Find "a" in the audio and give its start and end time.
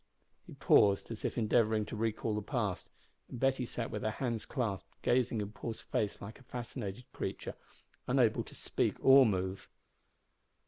6.39-6.43